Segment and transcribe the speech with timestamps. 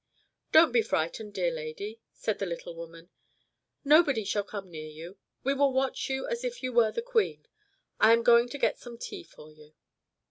[0.51, 3.11] "Don't be frightened, dear lady," said the little woman;
[3.85, 5.19] "nobody shall come near you.
[5.43, 7.45] We will watch you as if you were the queen.
[7.99, 9.75] I am going to get some tea for you."